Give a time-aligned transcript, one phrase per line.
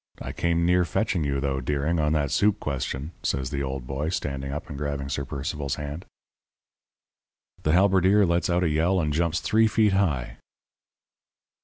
[0.19, 4.09] I came near fetching you, though, Deering, on that soup question,' says the old boy,
[4.09, 6.05] standing up and grabbing Sir Percival's hand.
[7.61, 10.37] "The halberdier lets out a yell and jumps three feet high.